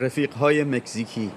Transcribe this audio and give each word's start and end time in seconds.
رفیقهای 0.00 0.64
مکزیکی. 0.64 1.30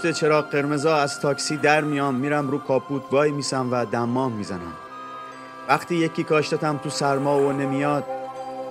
پشت 0.00 0.10
چراغ 0.10 0.50
قرمزا 0.50 0.96
از 0.96 1.20
تاکسی 1.20 1.56
در 1.56 1.84
میام 1.84 2.14
میرم 2.14 2.50
رو 2.50 2.58
کاپوت 2.58 3.02
وای 3.10 3.30
میسم 3.30 3.68
و 3.72 3.84
دمام 3.84 4.32
می‌زنم. 4.32 4.72
وقتی 5.68 5.96
یکی 5.96 6.24
کاشتتم 6.24 6.76
تو 6.76 6.90
سرما 6.90 7.38
و 7.46 7.52
نمیاد 7.52 8.04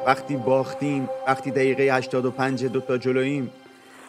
وقتی 0.06 0.38
باختیم 0.38 1.10
وقتی 1.28 1.52
دقیقه 1.52 1.84
85 1.84 2.66
دوتا 2.66 2.98
جلوییم 2.98 3.52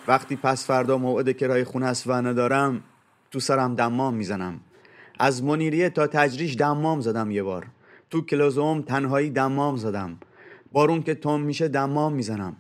وقتی 0.09 0.37
پس 0.37 0.67
فردا 0.67 0.99
موعد 0.99 1.37
کرای 1.37 1.65
خونه 1.65 1.87
است 1.87 2.07
و 2.07 2.13
ندارم 2.13 2.83
تو 3.31 3.41
سرم 3.41 3.75
دمام 3.75 4.15
می‌زنم. 4.15 4.61
از 5.19 5.45
منیریه 5.45 5.91
تا 5.91 6.07
تجریش 6.07 6.57
دمام 6.57 7.01
زدم 7.01 7.31
یه 7.31 7.43
بار. 7.43 7.67
تو 8.11 8.21
کلوزوم 8.21 8.83
تنهایی 8.83 9.31
دمام 9.31 9.77
زدم. 9.77 10.19
بارون 10.73 11.03
که 11.03 11.15
تم 11.15 11.41
میشه 11.41 11.69
دمام 11.69 12.13
می‌زنم. 12.13 12.57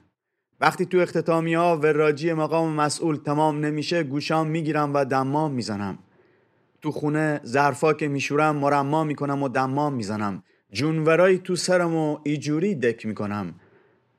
وقتی 0.61 0.87
تو 0.87 0.99
اختتامی 0.99 1.55
ها 1.55 1.77
و 1.77 1.87
راجی 1.87 2.33
مقام 2.33 2.73
مسئول 2.73 3.17
تمام 3.17 3.65
نمیشه 3.65 4.03
گوشام 4.03 4.47
می‌گیرم 4.47 4.95
و 4.95 5.05
دمام 5.05 5.53
می‌زنم. 5.53 5.99
تو 6.83 6.91
خونه 6.91 7.41
ظرفا 7.47 7.93
که 7.93 8.09
میشورم 8.09 8.57
مرما 8.57 9.05
می‌کنم 9.05 9.43
و 9.43 9.49
دمام 9.49 9.95
می‌زنم. 9.95 10.43
جونورایی 10.73 11.39
تو 11.39 11.57
سرم 11.57 11.95
و 11.95 12.19
ایجوری 12.25 12.75
دک 12.75 13.07
می‌کنم. 13.07 13.55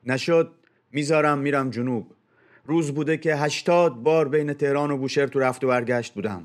نشد 0.06 0.50
می‌ذارم 0.92 1.38
میرم 1.38 1.70
جنوب. 1.70 2.06
روز 2.66 2.94
بوده 2.94 3.16
که 3.16 3.36
هشتاد 3.36 3.94
بار 3.94 4.28
بین 4.28 4.52
تهران 4.52 4.90
و 4.90 4.96
بوشهر 4.96 5.26
تو 5.26 5.38
رفت 5.38 5.64
و 5.64 5.68
برگشت 5.68 6.14
بودم. 6.14 6.44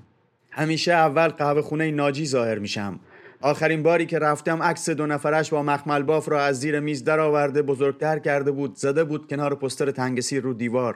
همیشه 0.51 0.91
اول 0.91 1.27
قهوه 1.27 1.61
خونه 1.61 1.91
ناجی 1.91 2.25
ظاهر 2.25 2.59
میشم. 2.59 2.99
آخرین 3.41 3.83
باری 3.83 4.05
که 4.05 4.19
رفتم 4.19 4.63
عکس 4.63 4.89
دو 4.89 5.05
نفرش 5.05 5.49
با 5.49 5.63
مخمل 5.63 6.03
باف 6.03 6.29
را 6.29 6.43
از 6.43 6.59
زیر 6.59 6.79
میز 6.79 7.03
درآورده 7.03 7.61
بزرگتر 7.61 8.19
کرده 8.19 8.51
بود 8.51 8.75
زده 8.75 9.03
بود 9.03 9.29
کنار 9.29 9.55
پستر 9.55 9.91
تنگسی 9.91 10.39
رو 10.39 10.53
دیوار. 10.53 10.95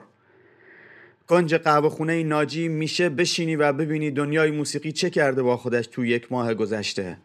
کنج 1.28 1.54
قهوه 1.54 1.88
خونه 1.88 2.22
ناجی 2.22 2.68
میشه 2.68 3.08
بشینی 3.08 3.56
و 3.56 3.72
ببینی 3.72 4.10
دنیای 4.10 4.50
موسیقی 4.50 4.92
چه 4.92 5.10
کرده 5.10 5.42
با 5.42 5.56
خودش 5.56 5.86
تو 5.86 6.04
یک 6.04 6.32
ماه 6.32 6.54
گذشته. 6.54 7.18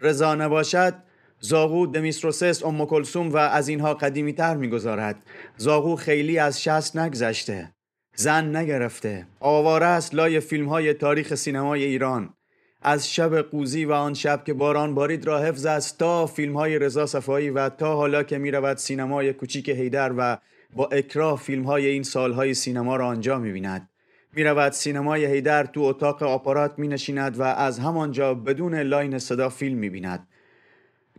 رضا 0.00 0.34
نباشد 0.34 0.94
زاغو 1.40 1.86
دمیستروسس 1.86 2.64
ام 2.64 2.86
کلسوم 2.86 3.28
و 3.28 3.36
از 3.36 3.68
اینها 3.68 3.94
قدیمی 3.94 4.32
تر 4.32 4.56
می‌گذارد. 4.56 5.16
زاغو 5.56 5.96
خیلی 5.96 6.38
از 6.38 6.62
شست 6.62 6.96
نگذشته 6.96 7.72
زن 8.14 8.56
نگرفته. 8.56 9.26
آواره 9.40 9.86
است 9.86 10.14
لای 10.14 10.40
فیلم 10.40 10.68
های 10.68 10.94
تاریخ 10.94 11.34
سینمای 11.34 11.84
ایران. 11.84 12.34
از 12.82 13.14
شب 13.14 13.42
قوزی 13.42 13.84
و 13.84 13.92
آن 13.92 14.14
شب 14.14 14.44
که 14.44 14.54
باران 14.54 14.94
بارید 14.94 15.26
را 15.26 15.38
حفظ 15.38 15.66
است 15.66 15.98
تا 15.98 16.26
فیلم 16.26 16.56
های 16.56 16.78
رضا 16.78 17.06
صفایی 17.06 17.50
و 17.50 17.68
تا 17.68 17.96
حالا 17.96 18.22
که 18.22 18.38
می 18.38 18.50
رود 18.50 18.76
سینمای 18.76 19.32
کوچیک 19.32 19.68
هیدر 19.68 20.12
و 20.18 20.38
با 20.74 20.86
اکراه 20.86 21.38
فیلم 21.38 21.62
های 21.62 21.86
این 21.86 22.02
سالهای 22.02 22.54
سینما 22.54 22.96
را 22.96 23.06
آنجا 23.06 23.38
می 23.38 23.52
بیند. 23.52 23.88
می 24.32 24.44
رود 24.44 24.72
سینمای 24.72 25.26
هیدر 25.26 25.64
تو 25.64 25.80
اتاق 25.80 26.22
آپارات 26.22 26.78
می 26.78 26.88
نشیند 26.88 27.38
و 27.38 27.42
از 27.42 27.78
همانجا 27.78 28.34
بدون 28.34 28.74
line 28.74 29.18
صدا 29.18 29.48
فیلم 29.48 29.78
می 29.78 29.90
بیند. 29.90 30.28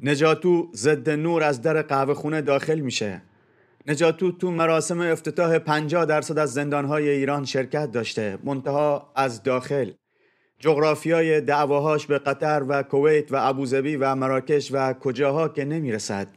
نجاتو 0.04 0.70
ضد 0.76 1.10
نور 1.10 1.44
از 1.44 1.62
در 1.62 1.82
قهوه 1.82 2.14
خونه 2.14 2.42
داخل 2.42 2.80
میشه. 2.80 3.22
نجاتو 3.88 4.32
تو 4.32 4.52
مراسم 4.52 5.02
افتتاح 5.02 5.60
50 5.60 6.06
درصد 6.06 6.38
از 6.38 6.54
زندانهای 6.54 7.10
ایران 7.10 7.46
شرکت 7.46 7.92
داشته 7.92 8.38
منتها 8.44 9.12
از 9.16 9.44
داخل 9.44 9.92
جغرافیای 10.60 11.42
دعواهاش 11.42 12.06
به 12.06 12.20
قطر 12.20 12.64
و 12.68 12.84
کویت 12.84 13.32
و 13.32 13.36
ابوظبی 13.40 13.96
و 13.96 14.16
مراکش 14.16 14.70
و 14.74 14.94
کجاها 14.94 15.50
که 15.50 15.66
نمی‌رسد. 15.66 16.28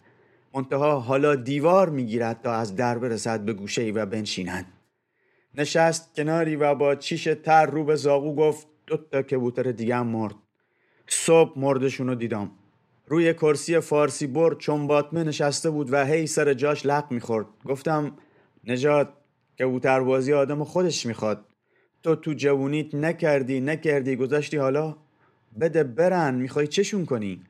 منتها 0.54 1.00
حالا 1.00 1.34
دیوار 1.34 1.88
می‌گیرد 1.88 2.40
تا 2.42 2.52
از 2.52 2.76
در 2.76 2.98
برسد 2.98 3.40
به 3.40 3.52
گوشه 3.52 3.90
و 3.90 4.06
بنشیند. 4.06 4.66
نشست 5.54 6.14
کناری 6.16 6.56
و 6.56 6.74
با 6.74 6.94
چیش 6.94 7.28
تر 7.44 7.66
رو 7.66 7.84
به 7.84 7.96
زاغو 7.96 8.34
گفت 8.34 8.66
دوتا 8.86 9.22
کبوتر 9.22 9.62
دیگه 9.62 9.96
هم 9.96 10.06
مرد. 10.06 10.34
صبح 11.06 11.58
مردشونو 11.58 12.14
دیدم. 12.14 12.50
روی 13.06 13.34
کرسی 13.34 13.80
فارسی 13.80 14.26
بر 14.26 14.54
چون 14.54 14.86
باطمه 14.86 15.24
نشسته 15.24 15.70
بود 15.70 15.92
و 15.92 16.04
هی 16.04 16.26
سر 16.26 16.54
جاش 16.54 16.86
لق 16.86 17.04
می‌خورد. 17.10 17.46
گفتم 17.64 18.16
نجات 18.64 19.08
کبوتربازی 19.60 20.32
آدم 20.32 20.64
خودش 20.64 21.06
می‌خواد. 21.06 21.44
تو 22.02 22.16
تو 22.16 22.32
جوونیت 22.32 22.94
نکردی 22.94 23.60
نکردی 23.60 24.16
گذاشتی 24.16 24.56
حالا 24.56 24.96
بده 25.60 25.84
برن. 25.84 26.34
می‌خوای 26.34 26.66
چشون 26.66 27.06
کنی؟ 27.06 27.42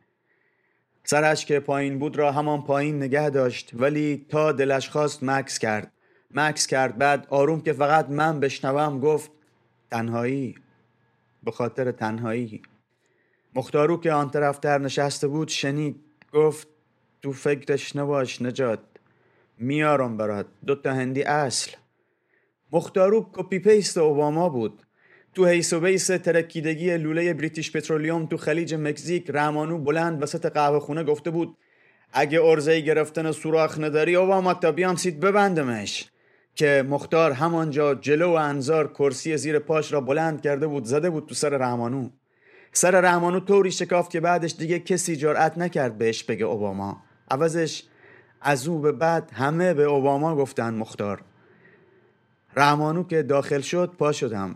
سرش 1.05 1.47
که 1.47 1.61
پایین 1.61 1.99
بود 1.99 2.17
را 2.17 2.33
همان 2.33 2.63
پایین 2.63 2.97
نگه 2.97 3.31
داشت 3.31 3.71
ولی 3.75 4.27
تا 4.29 4.53
دلش 4.53 4.89
خواست 4.89 5.23
مکث 5.23 5.59
کرد. 5.59 5.93
مکث 6.31 6.67
کرد 6.67 6.99
بعد 6.99 7.27
آروم 7.31 7.61
که 7.61 7.73
فقط 7.73 8.09
من 8.09 8.41
بشنوم 8.41 9.01
گفت 9.01 9.31
تنهایی. 9.91 10.55
به 11.45 11.51
خاطر 11.51 11.93
تنهایی. 11.93 12.63
مختارو 13.55 14.01
که 14.01 14.13
آن 14.13 14.31
طرفتر 14.31 14.79
نشسته 14.79 15.29
بود 15.29 15.49
شنید 15.49 16.01
گفت 16.33 16.69
تو 17.23 17.33
فکرش 17.33 17.97
نباش 17.97 18.43
نجات 18.43 18.81
میارم 19.59 20.17
برات. 20.17 20.47
دوتا 20.67 20.93
هندی 20.93 21.23
اصل. 21.23 21.73
مختارو 22.73 23.31
copy 23.33 23.59
paste 23.59 23.99
اوباما 23.99 24.49
بود. 24.49 24.83
تو 25.35 25.47
حیث 25.47 25.73
و 25.73 25.81
بیس 25.81 26.07
ترکیدگی 26.07 26.97
لوله 26.97 27.35
بریتیش 27.35 27.73
پترولیوم 27.73 28.27
تو 28.27 28.37
خلیج 28.37 28.75
مکزیک 28.75 29.31
رحمانو 29.31 29.79
بلند 29.79 30.23
وسط 30.23 30.47
قهوه 30.47 30.81
خونه 30.81 31.05
گفته 31.05 31.31
بود 31.31 31.57
اگه 32.13 32.43
ارزه 32.43 32.81
گرفتن 32.81 33.33
سوراخ 33.33 33.79
نداری 33.79 34.17
اوباما 34.17 34.55
تا 34.55 34.73
بیام 34.73 34.97
سید 34.97 35.21
ببندمش. 35.21 36.11
که 36.55 36.85
مختار 36.89 37.33
همانجا 37.33 37.95
جلو 37.95 38.31
و 38.31 38.35
انظار 38.35 38.93
کرسی 38.93 39.37
زیر 39.37 39.59
پاش 39.59 39.93
را 39.93 40.01
بلند 40.01 40.41
کرده 40.41 40.67
بود 40.67 40.85
زده 40.85 41.11
بود 41.11 41.27
تو 41.29 41.35
سر 41.35 41.49
رحمانو 41.49 42.09
سر 42.73 43.01
رحمانو 43.01 43.41
طوری 43.41 43.71
شکافت 43.71 44.11
که 44.11 44.21
بعدش 44.21 44.55
دیگه 44.59 44.79
کسی 44.79 45.17
جرأت 45.17 45.59
نکرد 45.59 45.99
بهش 45.99 46.23
بگه 46.23 46.45
اوباما. 46.45 47.03
عوضش 47.31 47.83
از 48.41 48.69
او 48.69 48.79
به 48.79 48.93
بعد 48.93 49.31
همه 49.35 49.75
به 49.75 49.83
اوباما 49.83 50.37
گفتن 50.37 50.75
مختار. 50.75 51.23
رحمانو 52.57 53.03
که 53.03 53.23
داخل 53.23 53.61
شد 53.61 53.93
پا 53.99 54.13
شدم. 54.13 54.55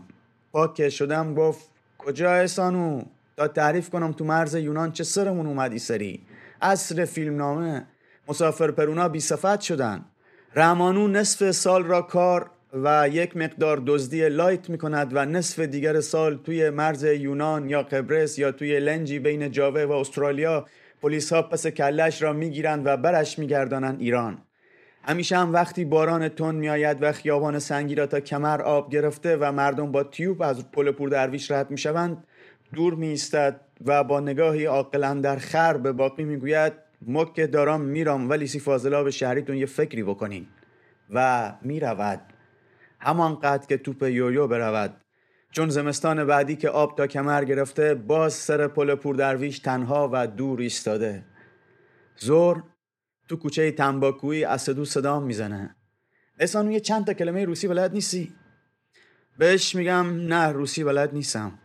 پا 0.51 0.67
که 0.67 0.89
شدم 0.89 1.33
گفت 1.33 1.69
کجا 1.97 2.31
احسانو 2.31 3.01
تا 3.37 3.47
تعریف 3.47 3.89
کنم 3.89 4.11
تو 4.11 4.25
مرز 4.25 4.55
یونان 4.55 4.91
چه 4.91 5.03
سرمون 5.03 5.45
اومدی 5.45 5.79
سری؟ 5.79 6.21
اصر 6.61 7.05
فیلمنامه 7.05 7.87
مسافر 8.27 8.71
پرونا 8.71 9.09
بی 9.09 9.19
صفت 9.19 9.61
شدن. 9.61 10.05
رحمانو 10.55 11.07
نصف 11.07 11.51
سال 11.51 11.83
را 11.83 12.01
کار 12.01 12.49
و 12.73 13.09
یک 13.11 13.37
مقدار 13.37 13.83
دزدی 13.85 14.29
لایت 14.29 14.69
می 14.69 14.77
کند 14.77 15.11
و 15.13 15.25
نصف 15.25 15.59
دیگر 15.59 16.01
سال 16.01 16.37
توی 16.37 16.69
مرز 16.69 17.03
یونان 17.03 17.69
یا 17.69 17.83
قبرس 17.83 18.39
یا 18.39 18.51
توی 18.51 18.79
لنجی 18.79 19.19
بین 19.19 19.51
جاوه 19.51 19.83
و 19.83 19.91
استرالیا 19.91 20.65
پلیس 21.01 21.33
ها 21.33 21.41
پس 21.41 21.67
کلش 21.67 22.21
را 22.21 22.33
می‌گیرند 22.33 22.85
و 22.85 22.97
برش 22.97 23.39
میگردانند 23.39 24.01
ایران. 24.01 24.37
همیشه 25.07 25.37
هم 25.37 25.53
وقتی 25.53 25.85
باران 25.85 26.29
تون 26.29 26.55
میآید 26.55 26.97
و 27.03 27.11
خیابان 27.11 27.59
سنگی 27.59 27.95
را 27.95 28.05
تا 28.05 28.19
کمر 28.19 28.61
آب 28.61 28.91
گرفته 28.91 29.37
و 29.37 29.51
مردم 29.51 29.91
با 29.91 30.03
تیوب 30.03 30.41
از 30.41 30.71
پل 30.71 30.91
پور 30.91 31.09
درویش 31.09 31.51
رد 31.51 31.71
می‌شوند 31.71 32.23
دور 32.73 32.93
می 32.93 33.17
و 33.85 34.03
با 34.03 34.19
نگاهی 34.19 34.65
عاقلا 34.65 35.13
در 35.13 35.35
خر 35.35 35.77
به 35.77 35.91
باقی 35.91 36.23
می‌گوید 36.23 36.73
مکه 37.07 37.47
دارم 37.47 37.81
میرم 37.81 38.29
ولی 38.29 38.47
سی 38.47 38.59
فاضلا 38.59 39.03
به 39.03 39.11
شهریتون 39.11 39.55
یه 39.55 39.65
فکری 39.65 40.03
بکنین. 40.03 40.47
و 41.13 41.51
می‌رود. 41.61 42.21
همانقدر 42.99 43.67
که 43.67 43.77
توپ 43.77 44.03
یویو 44.03 44.47
برود. 44.47 45.01
چون 45.51 45.69
زمستان 45.69 46.25
بعدی 46.25 46.55
که 46.55 46.69
آب 46.69 46.97
تا 46.97 47.07
کمر 47.07 47.43
گرفته 47.43 47.93
باز 47.93 48.33
سر 48.33 48.67
پل 48.67 48.95
پور 48.95 49.15
درویش 49.15 49.59
تنها 49.59 50.09
و 50.13 50.27
دور 50.27 50.59
ایستاده. 50.59 51.23
زور 52.17 52.63
تو 53.27 53.35
کوچه 53.35 53.71
تنباکویی 53.71 54.43
اسدو 54.43 54.85
صدا 54.85 55.19
می‌زنه. 55.19 55.75
احسان 56.39 56.71
یه 56.71 56.79
چند 56.79 57.05
تا 57.05 57.13
کلمه 57.13 57.45
روسی 57.45 57.67
بلد 57.67 57.93
نیستی؟ 57.93 58.33
بهش 59.37 59.75
میگم 59.75 60.05
نه 60.05 60.47
روسی 60.47 60.83
بلد 60.83 61.13
نیستم. 61.13 61.59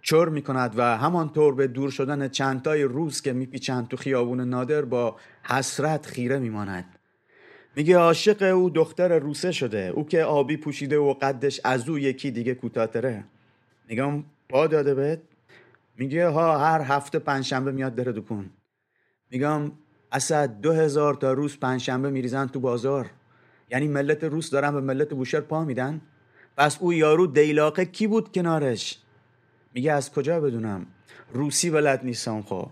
چور 0.00 0.28
می‌کند 0.28 0.74
و 0.76 0.82
همانطور 0.82 1.54
به 1.54 1.66
دور 1.66 1.90
شدن 1.90 2.28
چندتای 2.28 2.82
روز 2.82 3.20
که 3.20 3.32
میپیچند 3.32 3.88
تو 3.88 3.96
خیابون 3.96 4.40
نادر 4.40 4.82
با 4.82 5.16
حسرت 5.42 6.06
خیره 6.06 6.38
میماند. 6.38 6.84
میگه 7.76 7.98
عاشق 7.98 8.42
او 8.54 8.70
دختر 8.70 9.18
روسه 9.18 9.52
شده. 9.52 9.92
او 9.94 10.06
که 10.06 10.22
آبی 10.22 10.56
پوشیده 10.56 10.98
و 10.98 11.14
قدش 11.14 11.60
از 11.64 11.88
او 11.88 11.98
یکی 11.98 12.30
دیگه 12.30 12.54
کوتاهتره 12.54 13.24
میگم 13.88 14.24
پا 14.48 14.66
داده 14.66 14.94
بهت؟ 14.94 15.20
میگه 15.96 16.28
ها 16.28 16.58
هر 16.58 16.80
هفته 16.80 17.18
پنجشنبه 17.18 17.72
میاد 17.72 17.94
داره 17.94 18.12
دکون. 18.12 18.50
میگم 19.30 19.72
اسد 20.14 20.60
دو 20.60 20.72
هزار 20.72 21.14
تا 21.14 21.32
روز 21.32 21.58
پنجشنبه 21.58 22.10
میریزن 22.10 22.46
تو 22.46 22.60
بازار. 22.60 23.10
یعنی 23.70 23.88
ملت 23.88 24.24
روس 24.24 24.50
دارن 24.50 24.74
به 24.74 24.80
ملت 24.80 25.14
بوشهر 25.14 25.40
پا 25.40 25.64
میدن. 25.64 26.00
پس 26.56 26.78
او 26.80 26.92
یارو 26.92 27.26
دیلاقه 27.26 27.84
کی 27.84 28.06
بود 28.06 28.32
کنارش؟ 28.32 28.98
میگه 29.74 29.92
از 29.92 30.12
کجا 30.12 30.40
بدونم؟ 30.40 30.86
روسی 31.32 31.70
بلد 31.70 32.04
نیستم 32.04 32.42
خب. 32.42 32.70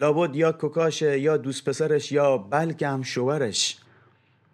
لابد 0.00 0.36
یا 0.36 0.52
کوکاشه 0.52 1.18
یا 1.18 1.36
دوست 1.36 1.64
پسرش 1.64 2.12
یا 2.12 2.38
بلکه 2.38 2.88
هم 2.88 3.02
شوهرش. 3.02 3.78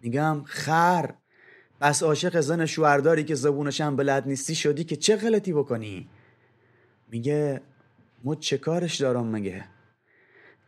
میگم 0.01 0.41
خر. 0.45 1.13
بس 1.81 2.03
عاشق 2.03 2.39
زن 2.39 2.65
شوهرداری 2.65 3.23
که 3.23 3.35
زبونش 3.35 3.81
هم 3.81 3.95
بلد 3.95 4.27
نیستی 4.27 4.55
شدی 4.55 4.83
که 4.83 4.95
چه 4.95 5.15
غلطی 5.15 5.53
بکنی؟ 5.53 6.09
میگه 7.11 7.61
مو 8.23 8.35
چه 8.35 8.57
کارش 8.57 9.01
دارم 9.01 9.27
مگه؟ 9.27 9.65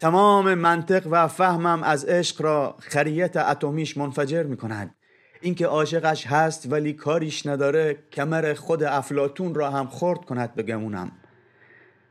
تمام 0.03 0.53
منطق 0.53 1.07
و 1.11 1.27
فهمم 1.27 1.83
از 1.83 2.05
عشق 2.05 2.41
را 2.41 2.75
خریت 2.79 3.38
اتمیش 3.38 3.97
منفجر 3.97 4.44
می‌کند. 4.44 4.95
اینکه 5.41 5.65
عاشقش 5.65 6.27
هست 6.27 6.71
ولی 6.71 6.94
کاریش 6.94 7.45
نداره 7.45 7.97
کمر 8.11 8.53
خود 8.53 8.83
افلاتون 8.83 9.55
را 9.55 9.69
هم 9.69 9.88
خورد 9.88 10.25
کند 10.25 10.55
بگمونم 10.55 11.11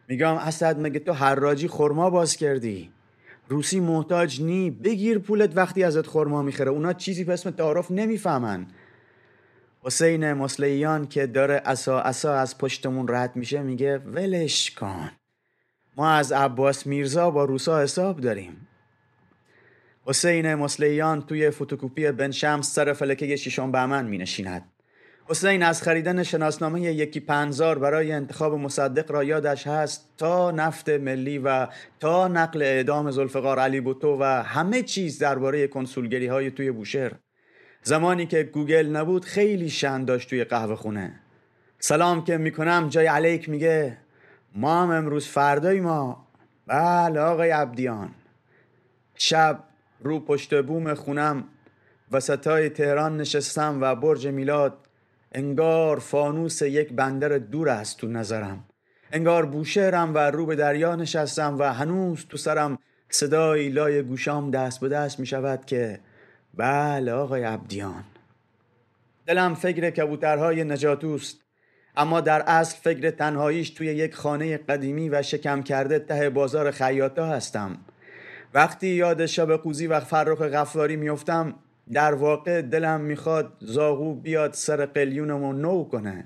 میگم 0.08 0.34
اسد 0.34 0.80
مگه 0.80 0.98
تو 0.98 1.12
حراجی 1.12 1.68
خرما 1.68 2.10
باز 2.10 2.36
کردی؟ 2.36 2.92
روسی 3.48 3.80
محتاج 3.80 4.42
نی 4.42 4.70
بگیر 4.70 5.18
پولت 5.18 5.56
وقتی 5.56 5.84
ازت 5.84 6.06
خرما 6.06 6.42
می‌خره. 6.42 6.70
اونا 6.70 6.92
چیزی 6.92 7.24
به 7.24 7.32
اسم 7.32 7.50
تعارف 7.50 7.90
نمی‌فهمن. 7.90 8.66
حسین 9.82 10.32
مسلیان 10.32 11.06
که 11.06 11.26
داره 11.26 11.62
اسا 11.64 12.00
اسا 12.00 12.34
از 12.34 12.58
پشتمون 12.58 13.08
رد 13.08 13.36
میشه 13.36 13.62
میگه 13.62 13.98
ولش 13.98 14.70
کن. 14.70 15.10
ما 15.96 16.10
از 16.10 16.32
عباس 16.32 16.86
میرزا 16.86 17.30
با 17.30 17.44
روسا 17.44 17.82
حساب 17.82 18.20
داریم. 18.20 18.68
حسین 20.04 20.54
مسلیان 20.54 21.22
توی 21.22 21.50
فوتوکوپی 21.50 22.12
بن 22.12 22.30
شمس 22.30 22.74
سر 22.74 22.92
فلکه 22.92 23.36
ششم 23.36 23.72
بهمن 23.72 24.06
می 24.06 24.18
نشیند. 24.18 24.64
حسین 25.24 25.62
از 25.62 25.82
خریدن 25.82 26.22
شناسنامه 26.22 26.82
یکی 26.82 27.20
پنزار 27.20 27.78
برای 27.78 28.12
انتخاب 28.12 28.54
مصدق 28.54 29.12
را 29.12 29.24
یادش 29.24 29.66
هست 29.66 30.08
تا 30.18 30.50
نفت 30.50 30.88
ملی 30.88 31.38
و 31.38 31.68
تا 32.00 32.28
نقل 32.28 32.62
اعدام 32.62 33.10
زلفقار 33.10 33.58
علی 33.58 33.80
بوتو 33.80 34.18
و 34.20 34.24
همه 34.24 34.82
چیز 34.82 35.18
درباره 35.18 35.66
کنسولگری 35.66 36.26
های 36.26 36.50
توی 36.50 36.70
بوشهر. 36.70 37.12
زمانی 37.82 38.26
که 38.26 38.42
گوگل 38.42 38.86
نبود 38.86 39.24
خیلی 39.24 39.70
شن 39.70 40.04
داشت 40.04 40.30
توی 40.30 40.44
قهوه 40.44 40.74
خونه. 40.74 41.20
سلام 41.78 42.24
که 42.24 42.36
می‌کنم 42.36 42.88
جای 42.88 43.06
علیک 43.06 43.48
میگه. 43.48 43.98
ما 44.54 44.82
هم 44.82 44.90
امروز 44.90 45.26
فردای 45.26 45.80
ما 45.80 46.26
بله 46.66 47.20
آقای 47.20 47.50
عبدیان. 47.50 48.10
شب 49.14 49.64
رو 50.00 50.20
پشت 50.20 50.62
بوم 50.62 50.94
خونم 50.94 51.44
وسطای 52.10 52.68
تهران 52.68 53.16
نشستم 53.16 53.78
و 53.80 53.94
برج 53.94 54.26
میلاد 54.26 54.78
انگار 55.32 55.98
فانوس 55.98 56.62
یک 56.62 56.92
بندر 56.92 57.38
دور 57.38 57.68
است 57.68 57.96
تو 57.96 58.08
نظرم. 58.08 58.64
انگار 59.12 59.46
بوشهرم 59.46 60.14
و 60.14 60.18
رو 60.18 60.46
به 60.46 60.56
دریا 60.56 60.96
نشستم 60.96 61.58
و 61.58 61.62
هنوز 61.72 62.26
تو 62.26 62.36
سرم 62.36 62.78
صدای 63.08 63.68
لای 63.68 64.02
گوشام 64.02 64.50
دست 64.50 64.80
به 64.80 64.88
دست 64.88 65.20
می 65.20 65.26
شود 65.26 65.64
که 65.64 66.00
بله 66.54 67.12
آقای 67.12 67.42
عبدیان. 67.44 68.04
دلم 69.26 69.54
فکر 69.54 69.90
کبوترهای 69.90 70.64
نجاتوست 70.64 71.41
اما 71.96 72.20
در 72.20 72.42
اصل 72.46 72.76
فکر 72.82 73.10
تنهاییش 73.10 73.70
توی 73.70 73.86
یک 73.86 74.14
خانه 74.14 74.56
قدیمی 74.56 75.08
و 75.08 75.22
شکم 75.22 75.62
کرده 75.62 75.98
ته 75.98 76.30
بازار 76.30 76.70
خیاطا 76.70 77.26
هستم. 77.26 77.78
وقتی 78.54 78.88
یاد 78.88 79.26
شب 79.26 79.56
قوزی 79.56 79.86
و 79.86 80.00
فرخ 80.00 80.42
غفاری 80.42 80.96
میفتم 80.96 81.54
در 81.92 82.14
واقع 82.14 82.62
دلم 82.62 83.00
می‌خواد 83.00 83.52
زاغو 83.60 84.14
بیاد 84.14 84.52
سر 84.52 84.86
قلیونمو 84.86 85.52
نو 85.52 85.84
کنه. 85.84 86.24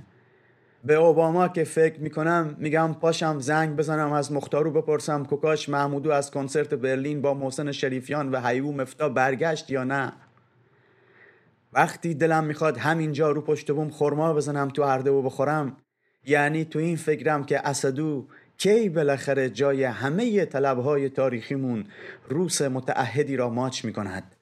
به 0.84 0.94
اوباما 0.94 1.48
که 1.48 1.64
فکر 1.64 2.00
می‌کنم 2.00 2.56
میگم 2.58 2.94
پاشم 3.00 3.40
زنگ 3.40 3.76
بزنم 3.76 4.12
از 4.12 4.32
مختارو 4.32 4.70
بپرسم 4.70 5.24
کوکاش 5.24 5.68
محمودو 5.68 6.10
از 6.10 6.30
کنسرت 6.30 6.74
برلین 6.74 7.22
با 7.22 7.34
محسن 7.34 7.72
شریفیان 7.72 8.30
و 8.30 8.40
حیو 8.40 8.72
مفتا 8.72 9.08
برگشت 9.08 9.70
یا 9.70 9.84
نه؟ 9.84 10.12
وقتی 11.76 12.14
دلم 12.14 12.44
می‌خواد 12.44 12.78
همینجا 12.78 13.30
رو 13.30 13.40
پشت 13.40 13.72
بوم 13.72 13.88
خورما 13.88 14.34
بزنم 14.34 14.68
تو 14.68 14.84
عرده 14.84 15.10
و 15.10 15.22
بخورم 15.22 15.76
یعنی 16.24 16.64
تو 16.64 16.78
این 16.78 16.96
فکرم 16.96 17.44
که 17.44 17.68
اسدو 17.68 18.26
کی 18.58 18.88
بالاخره 18.88 19.50
جای 19.50 19.84
همه 19.84 20.44
طلبهای 20.44 21.08
تاریخیمون 21.08 21.84
روس 22.28 22.62
متعهدی 22.62 23.36
را 23.36 23.50
ماچ 23.50 23.84
می‌کند. 23.84 24.36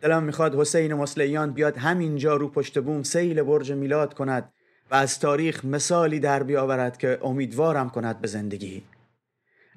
دلم 0.00 0.22
می‌خواد 0.22 0.54
حسین 0.54 0.94
مسلیان 0.94 1.52
بیاد 1.52 1.76
همینجا 1.76 2.36
رو 2.36 2.48
پشت 2.48 2.78
بوم 2.78 3.02
سیل 3.02 3.42
برج 3.42 3.72
میلاد 3.72 4.14
کند 4.14 4.52
و 4.90 4.94
از 4.94 5.20
تاریخ 5.20 5.64
مثالی 5.64 6.20
در 6.20 6.42
بیاورد 6.42 6.96
که 6.96 7.18
امیدوارم 7.22 7.90
کند 7.90 8.20
به 8.20 8.28
زندگی. 8.28 8.82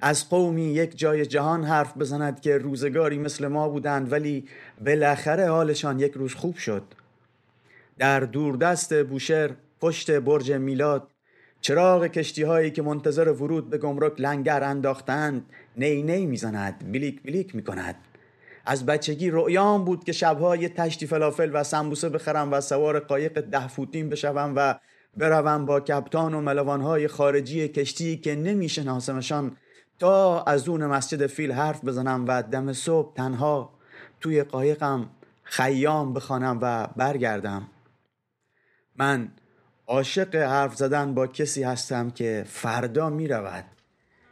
از 0.00 0.28
قومی 0.28 0.72
یک 0.72 0.98
جای 0.98 1.26
جهان 1.26 1.64
حرف 1.64 1.96
بزند 1.96 2.40
که 2.40 2.58
روزگاری 2.58 3.18
مثل 3.18 3.46
ما 3.46 3.68
بودند 3.68 4.12
ولی 4.12 4.48
بالاخره 4.86 5.50
حالشان 5.50 6.00
یک 6.00 6.12
روز 6.12 6.34
خوب 6.34 6.56
شد. 6.56 6.82
در 7.98 8.20
دوردست 8.20 9.04
بوشهر 9.04 9.50
پشت 9.80 10.10
برج 10.10 10.52
میلاد 10.52 11.10
چراغ 11.60 12.06
کشتی 12.06 12.42
هایی 12.42 12.70
که 12.70 12.82
منتظر 12.82 13.32
ورود 13.32 13.70
به 13.70 13.78
گمرک 13.78 14.12
لنگر 14.20 14.64
انداختند 14.64 15.46
نی 15.76 16.02
نی 16.02 16.26
می‌زند 16.26 16.92
بلیک 16.92 17.22
بلیک 17.22 17.54
می‌کند. 17.54 17.94
از 18.66 18.86
بچگی 18.86 19.30
رؤیام 19.30 19.84
بود 19.84 20.04
که 20.04 20.12
شبها 20.12 20.56
یه 20.56 20.68
تشتی 20.68 21.06
فلافل 21.06 21.50
و 21.54 21.64
سمبوسه 21.64 22.08
بخرم 22.08 22.52
و 22.52 22.60
سوار 22.60 23.00
قایق 23.00 23.40
ده 23.40 23.68
فوتین 23.68 24.08
بشوم 24.08 24.52
و 24.56 24.74
بروم 25.16 25.66
با 25.66 25.80
کپتان 25.80 26.34
و 26.34 26.40
ملوانهای 26.40 27.08
خارجی 27.08 27.68
کشتی 27.68 28.16
که 28.16 28.36
نمیشناسمشان 28.36 29.56
تا 29.98 30.42
از 30.42 30.68
اون 30.68 30.86
مسجد 30.86 31.26
فیل 31.26 31.52
حرف 31.52 31.84
بزنم 31.84 32.24
و 32.28 32.42
دم 32.42 32.72
صبح 32.72 33.14
تنها 33.14 33.70
توی 34.20 34.42
قایقم 34.42 35.10
خیام 35.42 36.14
بخوانم 36.14 36.58
و 36.62 36.86
برگردم. 36.96 37.68
من 38.96 39.28
عاشق 39.86 40.34
حرف 40.34 40.74
زدن 40.74 41.14
با 41.14 41.26
کسی 41.26 41.62
هستم 41.62 42.10
که 42.10 42.44
فردا 42.46 43.10
می 43.10 43.28
رود 43.28 43.64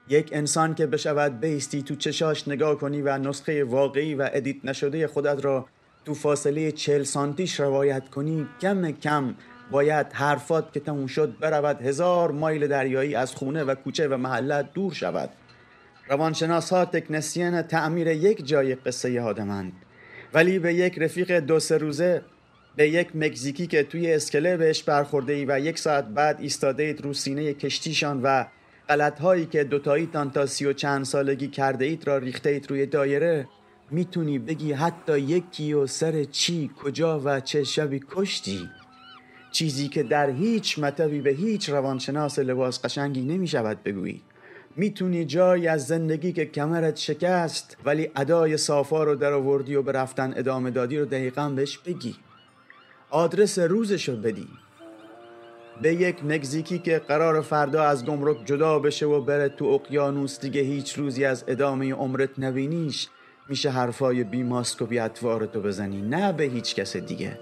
یک 0.09 0.31
انسان 0.33 0.75
که 0.75 0.87
بشود 0.87 1.41
بیستی 1.41 1.83
تو 1.83 1.97
چشاش 1.97 2.49
نگاه 2.49 2.79
کنی 2.79 3.03
و 3.03 3.19
نسخه 3.19 3.65
واقعی 3.65 4.15
و 4.15 4.31
edit 4.33 4.65
نشده 4.65 5.07
خودت 5.07 5.45
را 5.45 5.67
تو 6.05 6.15
فاصله 6.15 6.73
چل 6.73 7.03
سانتیش 7.03 7.61
روایت 7.61 8.09
کنی 8.09 8.49
کم 8.61 8.91
کم 8.91 9.35
باید 9.71 10.07
حرفات 10.13 10.73
که 10.73 10.81
تموم 10.81 11.07
شد 11.07 11.39
برود 11.39 11.83
هزار 11.83 12.31
مایل 12.31 12.67
دریایی 12.67 13.15
از 13.15 13.35
خونه 13.35 13.65
و 13.65 13.75
کوچه 13.75 14.09
و 14.09 14.17
محلت 14.17 14.73
دور 14.73 14.93
شود. 14.93 15.31
روانشناس 16.09 16.73
ها 16.73 16.85
تکنسین 16.85 17.63
تعمیر 17.63 18.07
یک 18.07 18.47
جای 18.47 18.75
قصه 18.75 19.11
یادمند. 19.11 19.73
ولی 20.35 20.59
به 20.59 20.75
یک 20.75 20.99
رفیق 20.99 21.41
دو 21.41 21.61
سه 21.61 21.79
روزه 21.79 22.23
به 22.77 22.89
یک 22.89 23.17
مکزیکی 23.17 23.67
که 23.67 23.83
توی 23.83 24.13
اسکله 24.13 24.57
بهش 24.57 24.83
برخورده 24.83 25.33
ای 25.33 25.45
و 25.45 25.61
یک 25.61 25.79
ساعت 25.79 26.05
بعد 26.05 26.41
ایستاده 26.41 26.83
اید 26.83 27.01
رو 27.01 27.13
سینه 27.13 27.55
کشتیشان 27.55 28.21
و 28.23 28.45
غلط 28.89 29.21
هایی 29.21 29.47
که 29.47 29.65
دوتاییتان 29.65 30.31
تا 30.31 30.47
سی 30.47 30.67
و 30.67 30.73
چند 30.73 31.05
سالگی 31.05 31.49
کرده 31.49 31.85
اید 31.85 32.07
را 32.07 32.19
ریخته 32.19 32.51
اید 32.51 32.71
روی 32.71 32.87
دایره 32.87 33.49
می‌تونی 33.91 34.39
بگی 34.39 34.73
حتی 34.73 35.19
یکی 35.19 35.73
و 35.73 35.87
سر 35.87 36.25
چی 36.25 36.71
کجا 36.83 37.21
و 37.25 37.41
چه 37.41 37.65
شبی 37.65 38.01
کشتی؟ 38.11 38.69
چیزی 39.53 39.89
که 39.89 40.03
در 40.03 40.31
هیچ 40.31 40.79
مطبی 40.79 41.21
به 41.21 41.31
هیچ 41.31 41.69
روانشناس 41.69 42.39
لباس 42.39 42.85
قشنگی 42.85 43.23
نمی 43.23 43.49
شود 43.49 43.83
بگویی. 43.83 44.23
می‌تونی 44.77 45.25
جایی 45.25 45.69
از 45.69 45.87
زندگی 45.87 46.33
که 46.33 46.47
کمرت 46.47 46.97
شکست 46.97 47.77
ولی 47.85 48.11
ادای 48.17 48.57
صافا 48.57 49.05
رو 49.05 49.15
در 49.15 49.33
آوردی 49.33 49.75
و 49.75 49.83
به 49.83 49.93
رفتن 49.93 50.35
ادامه 50.37 50.71
دادی 50.71 50.99
رو 50.99 51.05
دقیقا 51.05 51.49
بهش 51.49 51.79
بگی. 51.79 52.17
آدرس 53.11 53.59
روزشو 53.59 54.17
بدی. 54.17 54.49
به 55.83 55.95
یک 55.95 56.25
مکزیکی 56.25 56.79
که 56.79 56.99
قرار 56.99 57.41
فردا 57.41 57.83
از 57.83 58.05
گمرک 58.05 58.37
جدا 58.45 58.79
بشه 58.79 59.07
و 59.07 59.21
بره 59.21 59.49
تو 59.49 59.65
اقیانوس 59.65 60.41
دیگه 60.41 60.61
هیچ 60.61 60.99
روزی 60.99 61.25
از 61.25 61.45
ادامه 61.49 61.95
عمرت 61.95 62.31
نبینیش 62.39 63.09
میشه 63.49 63.71
حرفای 63.71 64.25
بی 64.25 64.43
ماسک 64.43 64.83
و 64.83 64.87
بی 64.87 65.09
تو 65.53 65.61
بزنی. 65.61 66.03
نه 66.03 66.33
به 66.33 66.45
هیچ 66.45 66.75
کس 66.75 66.97
دیگه. 66.97 67.39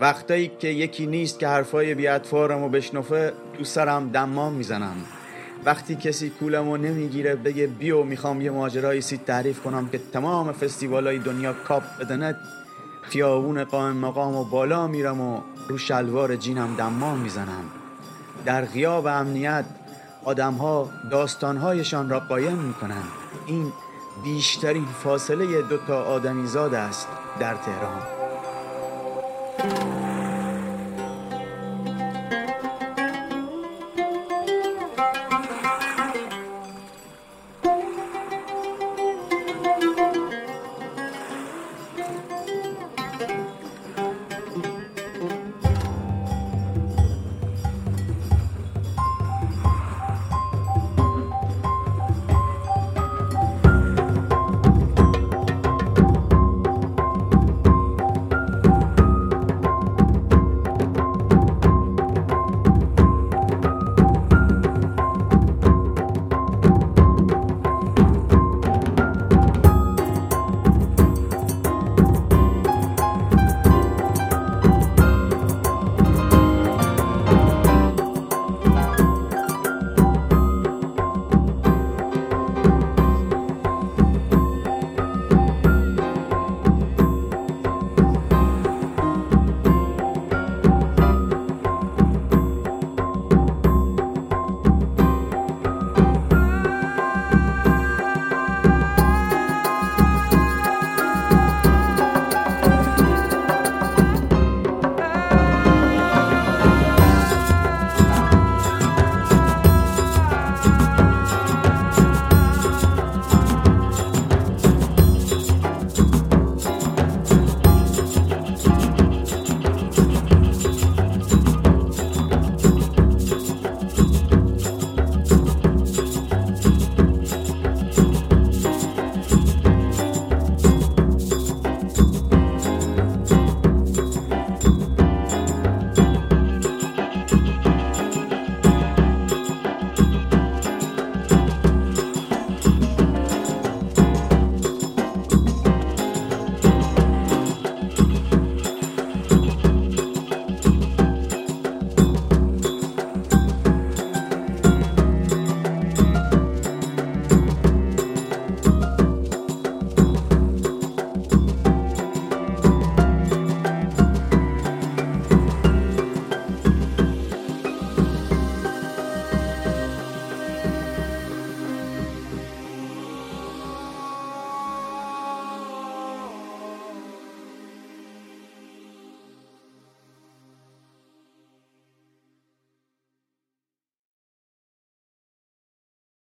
وقتایی 0.00 0.50
که 0.58 0.68
یکی 0.68 1.06
نیست 1.06 1.38
که 1.38 1.48
حرفای 1.48 1.94
بی 1.94 2.06
رو 2.32 2.68
بشنفه 2.68 3.32
تو 3.58 3.64
سرم 3.64 4.10
دمام 4.10 4.52
می‌زنم. 4.52 4.96
وقتی 5.64 5.94
کسی 5.94 6.30
کولمو 6.30 6.76
نمی‌گیره 6.76 7.34
بگه 7.34 7.66
بیو 7.66 8.02
می‌خوام 8.02 8.40
یه 8.40 8.50
ماجرای 8.50 9.00
سی 9.00 9.16
تعریف 9.16 9.60
کنم 9.60 9.88
که 9.88 10.00
تمام 10.12 10.52
فستیوالای 10.52 11.18
دنیا 11.18 11.52
کاپ 11.52 11.82
بدنه 12.00 12.36
خیابون 13.02 13.64
قائم 13.64 13.96
مقام 13.96 14.36
و 14.36 14.44
بالا 14.44 14.86
میرم 14.86 15.20
و 15.20 15.40
رو 15.68 15.78
شلوار 15.78 16.36
جینم 16.36 16.76
دمام 16.76 17.18
می‌زنم. 17.18 17.64
در 18.44 18.64
غیاب 18.64 19.06
امنیت 19.06 19.64
آدمها 20.24 20.90
داستانهایشان 21.10 22.10
را 22.10 22.20
قایم 22.20 22.58
می‌کنن. 22.58 23.02
این 23.46 23.72
بیشترین 24.24 24.86
فاصله 25.04 25.62
دوتا 25.62 26.02
آدمیزاد 26.02 26.74
است 26.74 27.08
در 27.40 27.54
تهران. 27.54 28.15